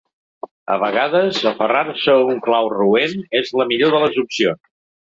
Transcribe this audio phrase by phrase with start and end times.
[0.75, 4.65] A vegades, aferrar-se a un clau roent és la millor de les opcions.